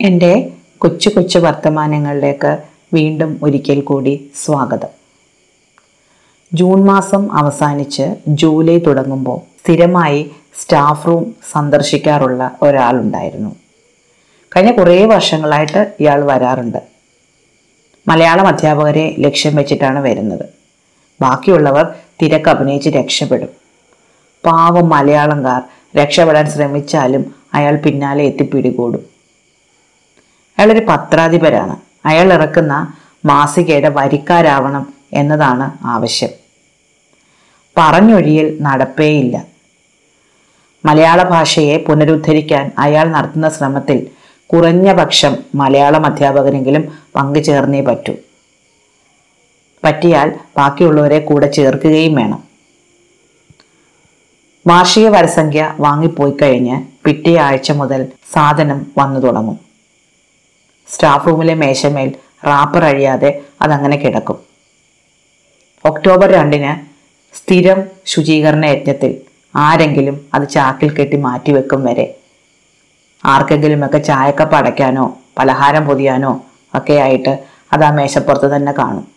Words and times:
എന്റെ 0.00 0.52
കൊച്ചു 0.78 1.08
കൊച്ചു 1.08 1.38
വർത്തമാനങ്ങളിലേക്ക് 1.38 2.58
വീണ്ടും 2.94 3.40
ഒരിക്കൽ 3.42 3.80
കൂടി 3.80 4.30
സ്വാഗതം. 4.34 4.88
ജൂൺ 6.54 6.84
മാസം 6.84 7.32
അവസാനിച്ച് 7.32 8.16
ജൂലൈ 8.28 8.78
തുടങ്ങുമ്പോൾ 8.78 9.38
സ്ഥിരമായി 9.62 10.30
സ്റ്റാഫ് 10.60 11.06
റൂം 11.06 11.34
സന്ദർശിക്കാറുള്ള 11.52 12.58
ഒരാളുണ്ടായിരുന്നു. 12.62 13.56
കഴിഞ്ഞ 14.56 14.72
കുറേ 14.72 15.04
വർഷങ്ങളായിട്ട് 15.04 15.94
ഇയാൾ 16.00 16.24
വരാറുണ്ട്. 16.24 16.80
മലയാളം 18.08 18.46
അധ്യാപകരെ 18.46 19.14
ലക്ഷ്യം 19.18 19.56
വെച്ചിട്ടാണ് 19.56 19.98
വരുന്നത്. 19.98 20.44
ബാക്കിയുള്ളവർ 21.20 21.86
തിരക്ക് 22.22 22.50
അഭിനയിച്ച് 22.50 22.88
രക്ഷപ്പെടും. 22.88 23.48
പാവം 24.44 24.88
മലയാളംകാർ 24.88 25.62
രക്ഷപ്പെടാൻ 25.96 26.50
ശ്രമിച്ചാലും 26.50 27.34
അയാൾ 27.54 27.76
പിന്നാലെ 27.76 28.24
എത്തിപ്പിടികൂടും. 28.24 29.11
അയാളൊരു 30.58 30.84
പത്രാധിപരാണ്. 30.88 31.76
അയാൾ 32.06 32.32
ഇറക്കുന്ന 32.32 32.92
മാസികയുടെ 33.24 33.88
വരിക്കാരാവണം 33.88 34.92
എന്നതാണ് 35.12 35.86
ആവശ്യം. 35.86 36.28
പറഞ്ഞൊഴിയൽ 37.78 38.58
നടപ്പേയില്ല. 38.62 39.44
മലയാള 40.84 41.22
ഭാഷയെ 41.22 41.76
പുനരുദ്ധരിക്കാൻ 41.76 42.70
അയാൾ 42.78 43.08
നടത്തുന്ന 43.08 43.48
ശ്രമത്തിൽ 43.48 44.06
കുറഞ്ഞ 44.46 44.92
പക്ഷം 44.92 45.36
മലയാളം 45.54 46.06
അധ്യാപകരെങ്കിലും 46.06 46.88
പങ്കുചേർന്നേ 47.16 47.80
പറ്റൂ. 47.80 48.14
പറ്റിയാൽ 49.84 50.38
ബാക്കിയുള്ളവരെ 50.56 51.18
കൂടെ 51.18 51.50
ചേർക്കുകയും 51.50 52.14
വേണം. 52.14 52.42
വാർഷിക 54.66 55.08
വരസംഖ്യ 55.08 55.74
വാങ്ങിപ്പോയി 55.80 56.36
കഴിഞ്ഞ് 56.42 56.82
പിറ്റേ 57.04 57.36
ആഴ്ച 57.36 57.72
മുതൽ 57.72 58.08
സാധനം 58.32 58.86
വന്നു 58.98 59.20
തുടങ്ങും. 59.20 59.71
സ്റ്റാഫ് 60.88 61.26
റൂമിലെ 61.26 61.54
മേശമേൽ 61.54 62.12
റാപ്പർ 62.46 62.84
അഴിയാതെ 62.84 63.42
അതങ്ങനെ 63.62 63.96
കിടക്കും. 63.96 64.38
ഒക്ടോബർ 65.84 66.32
രണ്ടിന് 66.32 66.72
സ്ഥിരം 67.36 67.84
ശുചീകരണ 68.06 68.64
യജ്ഞത്തിൽ 68.64 69.20
ആരെങ്കിലും 69.56 70.26
അത് 70.34 70.48
ചാക്കിൽ 70.48 70.90
കെട്ടി 70.90 71.16
മാറ്റിവെക്കും 71.16 71.84
വരെ. 71.84 72.14
ആർക്കെങ്കിലുമൊക്കെ 73.24 73.98
ചായക്കപ്പ് 73.98 74.56
അടയ്ക്കാനോ 74.56 75.18
പലഹാരം 75.38 75.86
പൊതിയാനോ 75.86 76.44
ഒക്കെ 76.74 76.92
ആയിട്ട് 76.92 77.44
അത് 77.72 77.84
ആ 77.84 77.90
മേശപ്പുറത്ത് 77.90 78.56
തന്നെ 78.56 78.72
കാണും. 78.72 79.08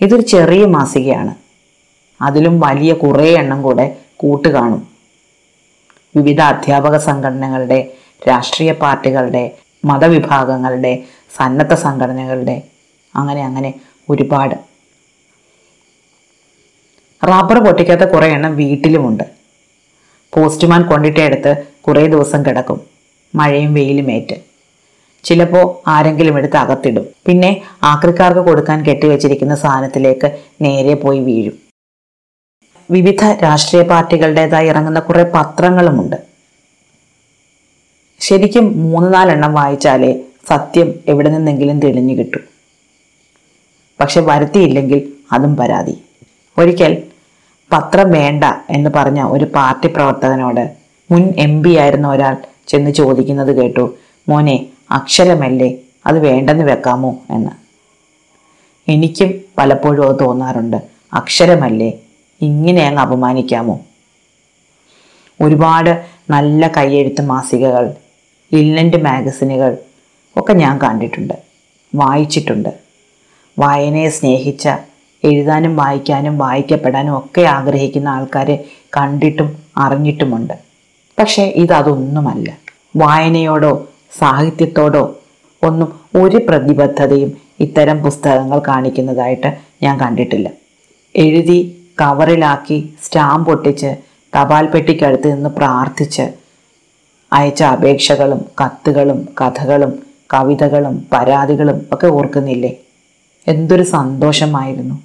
ഇതൊരു 0.00 0.22
ചെറിയ 0.22 0.66
മാസികയാണ്. 0.66 1.34
അതിലും 2.22 2.60
വലിയ 2.60 2.92
കുറേ 2.92 3.34
എണ്ണം 3.34 3.62
കൂടെ 3.62 3.96
കൂട്ട് 4.16 4.48
കാണും. 4.48 4.88
വിവിധ 6.16 6.40
അധ്യാപക 6.40 6.96
സംഘടനകളുടെ 6.96 7.92
രാഷ്ട്രീയ 8.28 8.72
പാർട്ടികളുടെ 8.72 9.50
മതവിഭാഗങ്ങളുടെ 9.84 11.04
സന്നദ്ധ 11.36 11.74
സംഘടനകളുടെ 11.74 12.62
അങ്ങനെ 13.16 13.44
അങ്ങനെ 13.44 13.74
ഒരുപാട്. 14.10 14.54
റബ്ബർ 17.28 17.64
പൊട്ടിക്കാത്ത 17.64 18.00
കുറേ 18.00 18.28
എണ്ണം 18.28 18.56
വീട്ടിലുമുണ്ട്. 18.56 19.24
പോസ്റ്റ്മാൻ 20.34 20.82
കൊണ്ടിട്ടെടുത്ത് 20.82 21.66
കുറേ 21.80 22.06
ദിവസം 22.06 22.46
കിടക്കും. 22.46 22.80
മഴയും 23.34 23.74
വെയിലും 23.74 24.10
ഏറ്റ്. 24.10 24.36
ചിലപ്പോൾ 25.24 25.90
ആരെങ്കിലും 25.90 26.38
എടുത്ത് 26.38 26.56
അകത്തിടും. 26.56 27.06
പിന്നെ 27.26 27.62
ആക്രിക്കാർക്ക് 27.82 28.40
കൊടുക്കാൻ 28.40 28.82
കെട്ടിവെച്ചിരിക്കുന്ന 28.82 29.54
സാധനത്തിലേക്ക് 29.54 30.38
നേരെ 30.62 30.94
പോയി 30.94 31.18
വീഴും. 31.18 31.58
വിവിധ 32.90 33.24
രാഷ്ട്രീയ 33.42 33.82
പാർട്ടികളുടേതായി 33.82 34.68
ഇറങ്ങുന്ന 34.68 35.00
കുറേ 35.00 35.22
പത്രങ്ങളുമുണ്ട്. 35.22 36.35
ശരിക്കും 38.20 38.90
മൂന്ന് 38.90 39.14
നാലെണ്ണം 39.14 39.54
വായിച്ചാലേ 39.54 40.20
സത്യം 40.48 40.94
എവിടെ 41.08 41.28
നിന്നെങ്കിലും 41.30 41.80
തെളിഞ്ഞു 41.80 42.14
കിട്ടും. 42.14 42.40
പക്ഷെ 44.00 44.20
വരുത്തിയില്ലെങ്കിൽ 44.20 45.12
അതും 45.32 45.56
പരാതി. 45.56 45.98
ഒരിക്കൽ 46.58 47.02
പത്രം 47.72 48.10
വേണ്ട 48.10 48.44
എന്ന് 48.70 48.90
പറഞ്ഞ 48.96 49.22
ഒരു 49.22 49.44
പാർട്ടി 49.44 49.88
പ്രവർത്തകനോട് 49.88 50.76
മുൻ 51.10 51.34
എം 51.36 51.62
പി 51.62 51.76
ആയിരുന്ന 51.76 52.08
ഒരാൾ 52.08 52.36
ചെന്ന് 52.68 52.90
ചോദിക്കുന്നത് 52.90 53.56
കേട്ടു 53.56 53.94
മോനെ 54.28 54.66
അക്ഷരമല്ലേ? 54.90 55.74
അത് 56.06 56.18
വേണ്ടെന്ന് 56.18 56.64
വെക്കാമോ? 56.64 57.18
എന്ന്. 57.30 57.50
എനിക്കും 58.90 59.34
പലപ്പോഴും 59.58 60.08
അത് 60.08 60.16
തോന്നാറുണ്ട്. 60.20 60.76
അക്ഷരമല്ലേ? 61.14 61.92
ഇങ്ങനെ 62.40 62.86
അങ്ങ് 62.86 63.02
അപമാനിക്കാമോ? 63.02 63.80
ഒരുപാട് 65.40 66.04
നല്ല 66.30 66.68
കയ്യെഴുത്ത് 66.68 67.22
മാസികകൾ 67.22 67.94
ഇല്ലന്റ് 68.52 68.96
മാഗസിനുകൾ 68.96 69.76
ഒക്കെ 70.36 70.52
ഞാൻ 70.52 70.78
കണ്ടിട്ടുണ്ട് 70.78 71.34
വായിച്ചിട്ടുണ്ട്. 71.94 72.72
വായനയെ 73.58 74.08
സ്നേഹിച്ച 74.08 74.68
എഴുതാനും 75.24 75.76
വായിക്കാനും 75.76 76.38
വായിക്കപ്പെടാനും 76.38 77.18
ഒക്കെ 77.18 77.42
ആഗ്രഹിക്കുന്ന 77.42 78.08
ആൾക്കാരെ 78.08 78.64
കണ്ടിട്ടും 78.96 79.56
അറിഞ്ഞിട്ടുമുണ്ട്. 79.76 80.54
പക്ഷേ 81.18 81.42
ഇതതൊന്നുമല്ല. 81.42 82.58
വായനയോടോ 82.96 83.88
സാഹിത്യത്തോടോ 84.18 85.20
ഒന്നും 85.62 86.00
ഒരു 86.16 86.36
പ്രതിബദ്ധതയും 86.48 87.32
ഇത്തരം 87.60 88.02
പുസ്തകങ്ങൾ 88.02 88.58
കാണിക്കുന്നതായിട്ട് 88.68 89.56
ഞാൻ 89.82 90.00
കണ്ടിട്ടില്ല. 90.00 90.50
എഴുതി 91.16 91.86
കവറിലാക്കി 92.00 92.94
സ്റ്റാമ്പ് 93.02 93.50
ഒട്ടിച്ച് 93.50 93.96
തപാൽ 94.38 94.66
പെട്ടിക്കടുത്ത് 94.66 95.34
നിന്ന് 95.34 95.50
പ്രാർത്ഥിച്ച് 95.50 96.45
അയച്ച 97.32 97.62
അപേക്ഷകളും 97.62 98.44
കത്തുകളും 98.64 99.28
കഥകളും 99.40 100.06
കവിതകളും 100.34 101.06
പരാതികളും 101.12 101.88
ഒക്കെ 101.92 102.06
ഓർക്കുന്നില്ലേ? 102.06 102.76
എന്തൊരു 103.48 103.82
സന്തോഷമായിരുന്നു. 103.82 105.02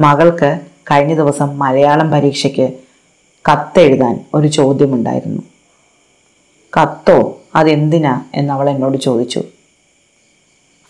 മകൾക്ക് 0.00 0.60
കഴിഞ്ഞ 0.90 1.14
ദിവസം 1.14 1.58
മലയാളം 1.58 2.10
പരീക്ഷയ്ക്ക് 2.10 2.72
കത്തെഴുതാൻ 3.52 4.24
ഒരു 4.34 4.46
ചോദ്യമുണ്ടായിരുന്നു. 4.46 5.42
കത്തോ 6.80 7.40
അതെന്തിനാ 7.54 8.20
എന്ന് 8.34 8.52
അവൾ 8.52 8.70
എന്നോട് 8.70 8.98
ചോദിച്ചു. 8.98 9.42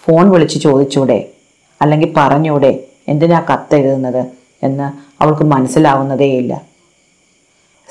ഫോൺ 0.04 0.30
വിളിച്ച് 0.30 0.58
ചോദിച്ചൂടെ 0.58 1.28
അല്ലെങ്കിൽ 1.82 2.14
പറഞ്ഞൂടെ 2.16 2.84
എന്തിനാ 3.08 3.40
കത്തെഴുതുന്നത് 3.40 4.26
എന്ന് 4.62 5.22
അവൾക്ക് 5.22 5.42
മനസ്സിലാവുന്നതേയില്ല. 5.42 6.69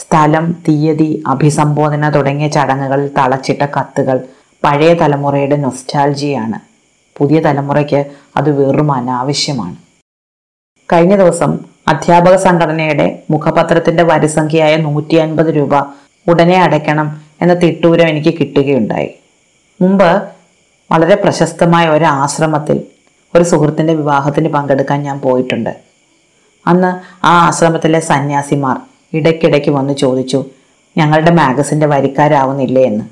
സ്ഥലം 0.02 0.52
തീയതി 0.68 1.24
അഭിസംബോധന 1.28 2.10
തുടങ്ങിയ 2.10 2.48
ചടങ്ങുകളിൽ 2.48 3.10
തളച്ചിട്ട 3.18 3.62
കത്തുകൾ 3.62 4.18
പഴയ 4.66 4.94
തലമുറയുടെ 4.94 5.56
നൊസ്റ്റാൾജിയാണ് 5.56 6.60
പുതിയ 7.18 7.40
തലമുറയ്ക്ക് 7.40 8.06
അത് 8.38 8.50
വെറും 8.60 8.92
അനാവശ്യമാണ്. 8.92 9.76
കഴിഞ്ഞ 10.92 11.16
ദിവസം 11.16 11.60
അധ്യാപക 11.88 12.36
സംഘടനയുടെ 12.36 13.24
മുഖപത്രത്തിന്റെ 13.32 14.04
വരിസംഖ്യയായ 14.04 14.76
നൂറ്റി 14.78 15.16
അൻപത് 15.16 15.48
രൂപ 15.48 15.74
ഉടനെ 16.30 16.58
അടയ്ക്കണം 16.62 17.22
എന്ന 17.42 17.54
തിട്ടൂരം 17.54 18.08
എനിക്ക് 18.08 18.34
കിട്ടുകയുണ്ടായി. 18.40 19.10
മുമ്പ് 19.82 20.10
വളരെ 20.92 21.16
പ്രശസ്തമായ 21.16 21.90
ഒരു 21.90 22.06
ആശ്രമത്തിൽ 22.06 22.84
ഒരു 23.36 23.44
സുഹൃത്തിന്റെ 23.44 23.94
വിവാഹത്തിന് 23.94 24.50
പങ്കെടുക്കാൻ 24.50 25.04
ഞാൻ 25.04 25.20
പോയിട്ടുണ്ട്. 25.20 25.74
അന്ന് 26.68 26.92
ആ 27.26 27.34
ആശ്രമത്തിലെ 27.48 28.00
സന്യാസിമാർ 28.00 28.78
ഇടയ്ക്കിടയ്ക്ക് 29.14 29.70
വന്ന് 29.70 29.94
ചോദിച്ചു 29.94 30.46
ഞങ്ങളുടെ 30.98 31.32
മാഗസിന്റെ 31.32 31.88
വരിക്കാരാവുന്നില്ലേ 31.88 32.84
എന്ന്? 32.84 33.06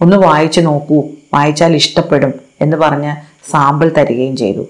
ഒന്ന് 0.00 0.16
വായിച്ചു 0.16 0.60
നോക്കൂ 0.60 1.04
വായിച്ചാൽ 1.34 1.74
ഇഷ്ടപ്പെടും 1.74 2.34
എന്ന് 2.60 2.76
പറഞ്ഞ് 2.76 3.16
സാമ്പിൾ 3.50 3.88
തരികയും 3.88 4.36
ചെയ്തു. 4.36 4.66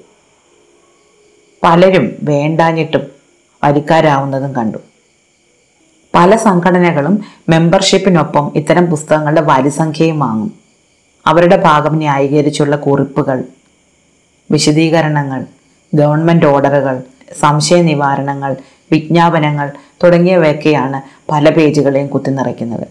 പലരും 1.62 2.14
വേണ്ടാഞ്ഞിട്ടും 2.22 3.06
വരിക്കാരാവുന്നതും 3.64 4.54
കണ്ടു. 4.54 4.78
പല 6.14 6.36
സംഘടനകളും 6.36 7.24
മെമ്പർഷിപ്പിനൊപ്പം 7.48 8.52
ഇത്തരം 8.56 8.86
പുസ്തകങ്ങളുടെ 8.86 9.40
വരിസംഖ്യയും 9.40 10.18
വാങ്ങും. 10.18 10.52
അവരുടെ 11.26 11.56
ഭാഗം 11.56 11.96
ന്യായീകരിച്ചുള്ള 11.96 12.76
കുറിപ്പുകൾ 12.76 13.44
വിശദീകരണങ്ങൾ 14.50 15.46
ഗവൺമെന്റ് 15.94 16.46
ഓർഡറുകൾ 16.46 17.02
സംശയ 17.34 17.82
നിവാരണങ്ങൾ 17.82 18.56
വിജ്ഞാപനങ്ങൾ 18.92 19.72
തുടങ്ങിയവയൊക്കെയാണ് 20.02 21.30
പല 21.30 21.50
പേജുകളെയും 21.50 22.06
കുത്തിനിറയ്ക്കുന്നത് 22.06 22.86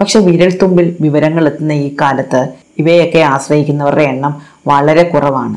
പക്ഷെ 0.00 0.18
വിരൽത്തുമ്പിൽ 0.18 0.96
വിവരങ്ങൾ 1.00 1.46
എത്തുന്ന 1.46 1.72
ഈ 1.72 1.96
കാലത്ത് 2.00 2.48
ഇവയൊക്കെ 2.78 3.18
ആശ്രയിക്കുന്നവരുടെ 3.18 4.02
എണ്ണം 4.02 4.42
വളരെ 4.66 5.02
കുറവാണ്. 5.02 5.56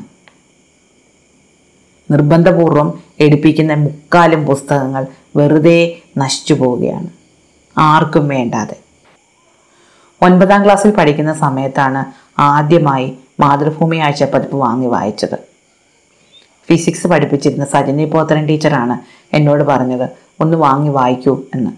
നിർബന്ധപൂർവം 2.11 2.99
എടുപ്പിക്കുന്ന 3.19 3.73
മുക്കാലും 3.73 4.45
പുസ്തകങ്ങൾ 4.45 5.07
വെറുതെ 5.35 6.01
നശിച്ചു 6.17 6.53
പോവുകയാണ്. 6.53 7.09
ആർക്കും 7.77 8.27
വേണ്ടാതെ. 8.27 8.75
ഒൻപതാം 10.21 10.65
ക്ലാസ്സിൽ 10.65 10.91
പഠിക്കുന്ന 10.91 11.33
സമയത്താണ് 11.33 12.05
ആദ്യമായി 12.39 13.17
മാതൃഭൂമി 13.39 13.97
ആഴ്ചപ്പതിപ്പ് 13.97 14.57
വാങ്ങി 14.57 14.87
വായിച്ചത്. 14.87 15.48
ഫിസിക്സ് 16.69 17.07
പഠിപ്പിച്ചിരുന്ന 17.07 17.65
സജനി 17.65 18.05
പോത്തരൻ 18.05 18.45
ടീച്ചറാണ് 18.45 18.95
എന്നോട് 19.35 19.63
പറഞ്ഞത്. 19.63 20.09
ഒന്ന് 20.39 20.57
വാങ്ങി 20.57 20.89
വായിക്കൂ 20.89 21.43
എന്ന്. 21.55 21.71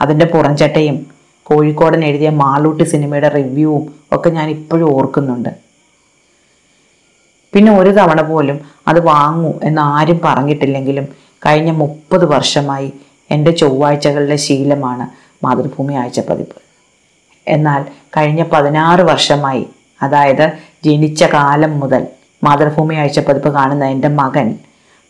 അതിന്റെ 0.00 0.26
പുറംചട്ടയും 0.26 1.06
കോഴിക്കോടൻ 1.42 2.04
എഴുതിയ 2.04 2.30
മാളൂട്ടി 2.30 2.84
സിനിമയുടെ 2.84 3.28
റിവ്യൂവും 3.28 3.94
ഒക്കെ 4.12 4.30
ഞാൻ 4.30 4.50
ഇപ്പോഴും 4.50 4.96
ഓർക്കുന്നുണ്ട്. 4.96 5.48
പിന്നെ 7.54 7.80
ഒരു 7.80 7.90
തവണ 7.90 8.20
പോലും 8.20 8.60
അത് 8.88 9.00
വാങ്ങൂ 9.06 9.52
എന്ന് 9.62 9.82
ആരും 9.82 10.20
പറഞ്ഞിട്ടില്ലെങ്കിലും 10.24 11.08
കഴിഞ്ഞ 11.46 11.70
മുപ്പത് 11.70 12.24
വർഷമായി 12.24 12.92
എന്റെ 13.30 13.50
ചൊവ്വാഴ്ചകളിലെ 13.50 14.36
ശീലമാണ് 14.36 15.06
മാതൃഭൂമി 15.44 15.94
ആഴ്ച 15.94 16.20
പതിപ്പ് 16.20 16.54
എന്നാൽ 17.46 17.84
കഴിഞ്ഞ 18.16 18.42
പതിനാറ് 18.52 19.00
വർഷമായി 19.00 19.66
അതായത് 20.02 20.52
ജനിച്ച 20.84 21.24
കാലം 21.24 21.80
മുതൽ 21.80 22.06
മാതൃഭൂമി 22.44 22.94
ആഴ്ചപ്പതിപ്പ് 22.94 23.48
കാണുന്ന 23.48 23.84
എന്റെ 23.84 24.08
മകൻ. 24.08 24.58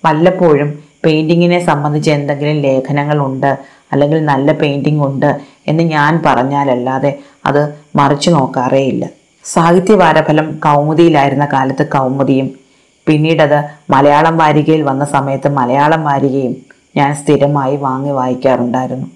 വല്ലപ്പോഴും 0.04 0.84
പെയിന്റിങ്ങിനെ 1.04 1.64
സംബന്ധിച്ച് 1.64 2.10
എന്തെങ്കിലും 2.10 2.60
ലേഖനങ്ങളുണ്ട് 2.60 3.58
അല്ലെങ്കിൽ 3.92 4.24
നല്ല 4.24 4.52
പെയിന്റിംഗ് 4.52 5.06
ഉണ്ട് 5.06 5.40
എന്ന് 5.66 5.82
ഞാൻ 5.82 6.22
പറഞ്ഞാലല്ലാതെ 6.26 7.18
അത് 7.46 7.74
മറിച്ചു 7.96 8.30
നോക്കാറേയില്ല. 8.30 9.08
സാഹിത്യ 9.44 9.94
വാരഫലം 9.94 10.60
കൗമുദിയിലായിരുന്ന 10.64 11.48
കാലത്ത് 11.52 11.86
കൗമുദിയും 11.86 12.66
പിന്നീടത് 13.06 13.64
മലയാളം 13.90 14.36
വാരികയിൽ 14.36 14.82
വന്ന 14.82 15.04
സമയത്ത് 15.04 15.48
മലയാളം 15.48 16.04
വാരികയും 16.04 16.56
ഞാൻ 16.96 17.14
സ്ഥിരമായി 17.14 17.76
വാങ്ങി 17.76 18.10
വായിക്കാറുണ്ടായിരുന്നു. 18.10 19.06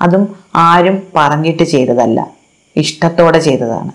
അതും 0.00 0.36
ആരും 0.54 1.02
പറഞ്ഞിട്ട് 1.16 1.62
ചെയ്തതല്ല 1.62 2.30
ഇഷ്ടത്തോടെ 2.76 3.38
ചെയ്തതാണ്. 3.38 3.92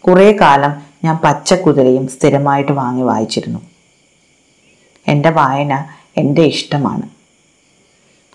കുറേ 0.00 0.32
കാലം 0.32 0.89
ഞാൻ 1.04 1.18
പച്ചക്കുതിരയും 1.24 2.08
സ്ഥിരമായിട്ട് 2.08 2.72
വാങ്ങി 2.72 3.02
വായിച്ചിരുന്നു. 3.02 3.58
എന്റെ 5.08 5.30
വായന 5.30 5.84
എന്റെ 6.16 6.42
ഇഷ്ടമാണ്. 6.42 7.02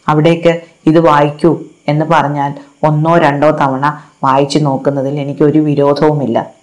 അവിടേക്ക് 0.07 0.61
ഇത് 0.85 0.99
വായിക്കൂ 0.99 1.59
എന്ന് 1.87 2.05
പറഞ്ഞാൽ 2.05 2.53
ഒന്നോ 2.83 3.17
രണ്ടോ 3.17 3.51
തവണ 3.51 4.03
വായിച്ചു 4.23 4.59
നോക്കുന്നതിൽ 4.59 5.19
എനിക്കൊരു 5.19 5.59
വിരോധവുമില്ല. 5.59 6.53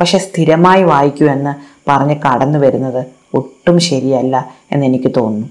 പക്ഷെ 0.00 0.18
സ്ഥിരമായി 0.18 0.82
വായിക്കൂ 0.82 1.26
എന്ന് 1.26 1.54
പറഞ്ഞ് 1.90 2.16
കടന്നു 2.16 2.58
വരുന്നത് 2.58 3.06
ഒട്ടും 3.34 3.78
ശരിയല്ല 3.78 4.52
എന്നെനിക്ക് 4.72 5.12
തോന്നുന്നു. 5.16 5.48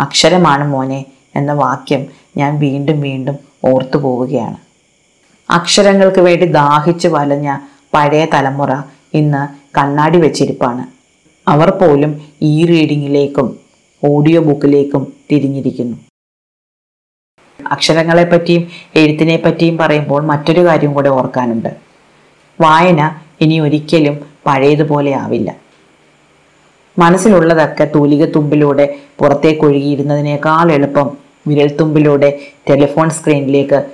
അക്ഷരമാണ് 0.00 0.68
മോനെ 0.68 1.04
എന്ന 1.36 1.52
വാക്യം 1.52 2.06
ഞാൻ 2.36 2.58
വീണ്ടും 2.58 3.00
വീണ്ടും 3.00 3.38
ഓർത്തു 3.64 3.96
പോവുകയാണ്. 3.96 4.56
അക്ഷരങ്ങൾക്ക് 5.50 6.20
വേണ്ടി 6.20 6.46
ദാഹിച്ച് 6.46 7.08
വലഞ്ഞ 7.08 7.56
പഴയ 7.94 8.24
തലമുറ 8.24 8.72
ഇന്ന് 9.14 9.42
കണ്ണാടി 9.78 10.18
വെച്ചിരിപ്പാണ്. 10.18 10.84
അവർ 11.48 11.70
പോലും 11.70 12.20
ഇ 12.42 12.66
റീഡിങ്ങിലേക്കും 12.66 13.58
ഓഡിയോ 14.04 14.40
ബുക്കിലേക്കും 14.40 15.12
തിരിഞ്ഞിരിക്കുന്നു. 15.30 15.96
അക്ഷരങ്ങളെപ്പറ്റിയും 17.70 18.68
എഴുത്തിനെ 18.96 19.36
പറ്റിയും 19.36 19.78
പറയുമ്പോൾ 19.78 20.22
മറ്റൊരു 20.22 20.64
കാര്യം 20.66 20.94
കൂടെ 20.94 21.08
ഓർക്കാനുണ്ട്. 21.08 21.76
വായന 22.60 23.20
ഇനി 23.40 23.60
ഒരിക്കലും 23.60 24.16
പഴയതുപോലെ 24.46 25.14
ആവില്ല. 25.14 25.56
മനസ്സിലുള്ളതൊക്കെ 26.98 27.84
തൂലിക 27.94 28.24
തുമ്പിലൂടെ 28.24 28.98
പുറത്തേക്ക് 29.18 29.60
ഒഴുകിയിരുന്നതിനേക്കാൾ 29.60 30.72
എളുപ്പം 30.72 31.16
വിരൽത്തുമ്പിലൂടെ 31.48 32.38
ടെലിഫോൺ 32.70 33.10
സ്ക്രീനിലേക്ക് 33.10 33.84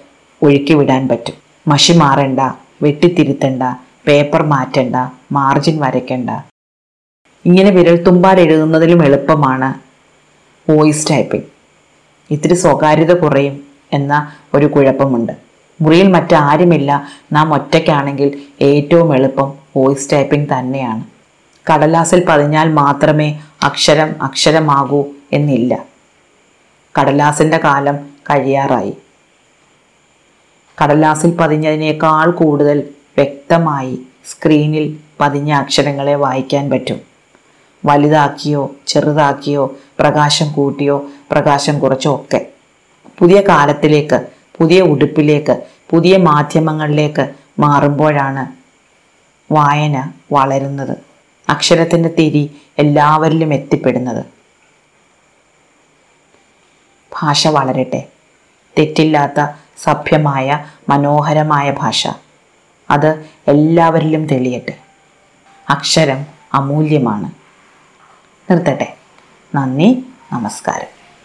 ഒഴുക്കി 0.42 0.74
വിടാൻ 0.74 1.08
പറ്റും. 1.08 1.34
മഷി 1.68 1.92
മാറണ്ട 1.92 2.40
വെട്ടിത്തിരുത്തണ്ട 2.82 3.62
പേപ്പർ 4.06 4.42
മാറ്റണ്ട 4.42 4.96
മാർജിൻ 5.32 5.80
വരയ്ക്കണ്ട. 5.80 6.30
ഇങ്ങനെ 7.44 7.70
വിരൽ 7.70 8.04
എഴുതുന്നതിലും 8.40 9.04
എളുപ്പമാണ് 9.04 9.74
വോയിസ് 10.70 11.10
ടൈപ്പിംഗ്. 11.10 11.44
ഇത്തിരി 12.30 12.54
സ്വകാര്യത 12.54 13.12
കുറയും 13.18 13.64
എന്ന 13.92 14.32
ഒരു 14.54 14.66
കുഴപ്പമുണ്ട്. 14.66 15.32
മുറിയിൽ 15.80 16.08
മറ്റാരുമില്ല. 16.08 17.08
നാം 17.32 17.54
ഒറ്റയ്ക്കാണെങ്കിൽ 17.54 18.42
ഏറ്റവും 18.60 19.14
എളുപ്പം 19.14 19.52
വോയിസ് 19.76 20.12
ടൈപ്പിംഗ് 20.12 20.48
തന്നെയാണ്. 20.58 21.04
കടലാസിൽ 21.72 22.24
പതിഞ്ഞാൽ 22.24 22.72
മാത്രമേ 22.72 23.40
അക്ഷരം 23.62 24.22
അക്ഷരമാകൂ 24.22 25.04
എന്നില്ല. 25.32 25.84
കടലാസിന്റെ 27.00 27.56
കാലം 27.56 27.96
കഴിയാറായി. 28.30 28.96
കടലാസിൽ 30.82 31.36
പതിഞ്ഞതിനേക്കാൾ 31.36 32.30
കൂടുതൽ 32.30 32.88
വ്യക്തമായി 33.20 33.98
സ്ക്രീനിൽ 34.30 34.96
പതിഞ്ഞ 35.20 35.52
അക്ഷരങ്ങളെ 35.52 36.14
വായിക്കാൻ 36.14 36.70
പറ്റും. 36.70 37.00
വലുതാക്കിയോ 37.84 38.76
ചെറുതാക്കിയോ 38.86 39.76
പ്രകാശം 39.98 40.52
കൂട്ടിയോ 40.52 41.06
പ്രകാശം 41.30 41.78
കുറച്ചോ 41.78 42.14
ഒക്കെ. 42.14 42.46
പുതിയ 43.18 43.40
കാലത്തിലേക്ക് 43.40 44.26
പുതിയ 44.58 44.80
ഉടുപ്പിലേക്ക് 44.80 45.62
പുതിയ 45.90 46.16
മാധ്യമങ്ങളിലേക്ക് 46.16 47.30
മാറുമ്പോഴാണ് 47.58 48.46
വായന 49.52 50.12
വളരുന്നത്. 50.32 50.96
അക്ഷരത്തിന്റെ 51.48 52.08
തിരി 52.08 52.56
എല്ലാവരിലും 52.78 53.54
എത്തിപ്പെടുന്നത്. 53.54 54.24
ഭാഷ 57.22 57.48
വളരട്ടെ. 57.48 58.08
തെറ്റില്ലാത്ത 58.78 59.46
സഭ്യമായ 59.82 60.64
മനോഹരമായ 60.88 61.74
ഭാഷ. 61.78 62.08
അത് 62.90 63.30
എല്ലാവരിലും 63.48 64.26
തെളിയട്ടെ. 64.26 64.78
അക്ഷരം 65.70 66.26
അമൂല്യമാണ്. 66.54 67.30
നിർത്തട്ടെ. 68.52 68.96
നന്ദി. 69.54 70.06
നമസ്കാരം. 70.32 70.99